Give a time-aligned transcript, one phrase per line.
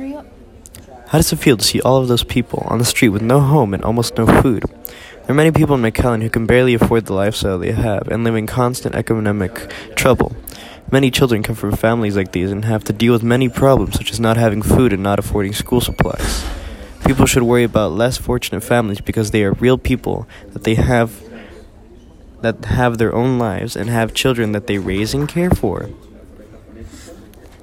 [0.00, 0.26] Hurry up.
[1.08, 3.38] How does it feel to see all of those people on the street with no
[3.38, 4.64] home and almost no food?
[4.64, 8.24] There are many people in McAllen who can barely afford the lifestyle they have and
[8.24, 10.34] live in constant economic trouble.
[10.90, 14.10] Many children come from families like these and have to deal with many problems, such
[14.10, 16.46] as not having food and not affording school supplies.
[17.04, 21.22] People should worry about less fortunate families because they are real people that they have
[22.40, 25.90] that have their own lives and have children that they raise and care for.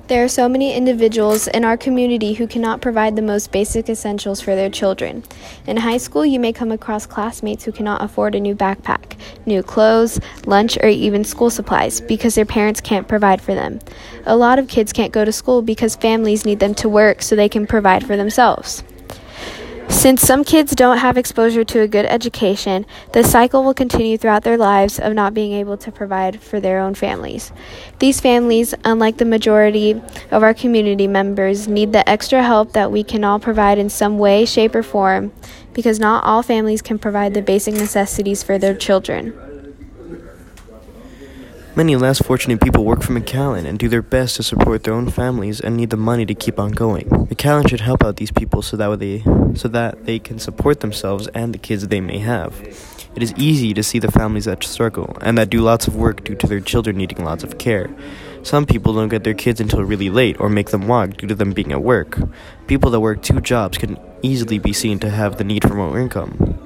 [0.08, 4.40] There are so many individuals in our community who cannot provide the most basic essentials
[4.40, 5.22] for their children.
[5.66, 9.62] In high school, you may come across classmates who cannot afford a new backpack, new
[9.62, 13.82] clothes, lunch, or even school supplies because their parents can't provide for them.
[14.26, 17.36] A lot of kids can't go to school because families need them to work so
[17.36, 18.86] they can provide for themselves.
[19.98, 24.44] Since some kids don't have exposure to a good education, the cycle will continue throughout
[24.44, 27.52] their lives of not being able to provide for their own families.
[27.98, 33.04] These families, unlike the majority of our community members, need the extra help that we
[33.04, 35.34] can all provide in some way, shape, or form
[35.74, 39.34] because not all families can provide the basic necessities for their children.
[41.78, 45.12] Many less fortunate people work for McAllen and do their best to support their own
[45.12, 47.06] families and need the money to keep on going.
[47.06, 49.22] McAllen should help out these people so that they
[49.54, 52.60] so that they can support themselves and the kids they may have.
[53.14, 56.24] It is easy to see the families that struggle and that do lots of work
[56.24, 57.96] due to their children needing lots of care.
[58.42, 61.36] Some people don't get their kids until really late or make them walk due to
[61.36, 62.18] them being at work.
[62.66, 66.00] People that work two jobs can easily be seen to have the need for more
[66.00, 66.58] income.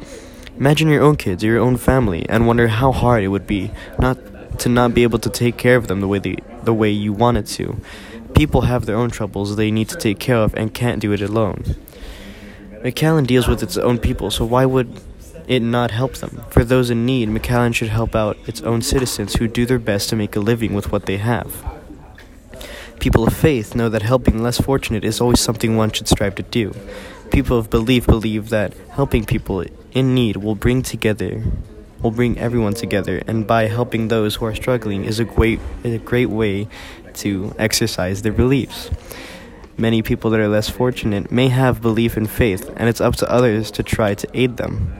[0.57, 3.71] Imagine your own kids or your own family and wonder how hard it would be
[3.99, 4.17] not
[4.61, 7.11] to not be able to take care of them the way they, the way you
[7.11, 7.81] wanted to.
[8.35, 11.21] People have their own troubles they need to take care of and can't do it
[11.21, 11.75] alone.
[12.83, 15.01] McAllen deals with its own people, so why would
[15.47, 16.43] it not help them?
[16.49, 20.09] For those in need, McAllen should help out its own citizens who do their best
[20.09, 21.51] to make a living with what they have.
[22.99, 26.43] People of faith know that helping less fortunate is always something one should strive to
[26.43, 26.71] do.
[27.31, 31.43] People of belief believe that helping people in need will bring together
[32.01, 35.93] will bring everyone together, and by helping those who are struggling is a great, is
[35.93, 36.67] a great way
[37.15, 38.89] to exercise their beliefs.
[39.77, 43.31] Many people that are less fortunate may have belief in faith, and it's up to
[43.31, 44.95] others to try to aid them.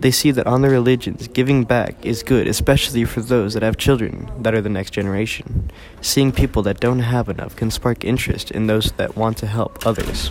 [0.00, 3.78] They see that on their religions, giving back is good, especially for those that have
[3.78, 5.70] children that are the next generation.
[6.02, 9.86] Seeing people that don't have enough can spark interest in those that want to help
[9.86, 10.30] others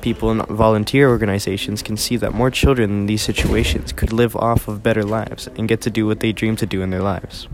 [0.00, 4.68] people in volunteer organizations can see that more children in these situations could live off
[4.68, 7.48] of better lives and get to do what they dream to do in their lives.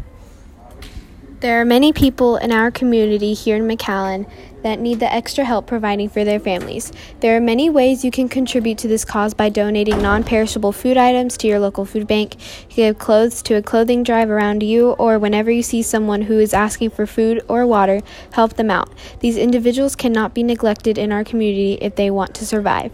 [1.44, 4.26] There are many people in our community here in McAllen
[4.62, 6.90] that need the extra help providing for their families.
[7.20, 10.96] There are many ways you can contribute to this cause by donating non perishable food
[10.96, 12.36] items to your local food bank,
[12.70, 16.54] give clothes to a clothing drive around you, or whenever you see someone who is
[16.54, 18.00] asking for food or water,
[18.32, 18.88] help them out.
[19.20, 22.90] These individuals cannot be neglected in our community if they want to survive.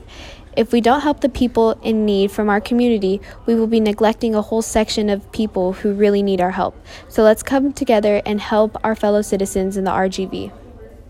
[0.56, 4.34] If we don't help the people in need from our community, we will be neglecting
[4.34, 6.74] a whole section of people who really need our help.
[7.08, 10.52] So let's come together and help our fellow citizens in the RGV.